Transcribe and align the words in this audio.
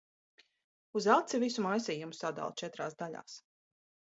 Uz 0.99 1.03
aci 1.15 1.39
visu 1.45 1.65
maisījumu 1.65 2.17
sadala 2.21 2.59
četrās 2.63 2.99
daļās. 3.03 3.37